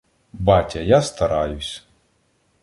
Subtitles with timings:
[0.33, 1.87] Батя я стараюсь